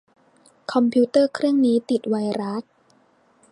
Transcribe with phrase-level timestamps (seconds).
[0.73, 2.63] คอมพิวเตอร์เครื่องนี้ติดไวรัส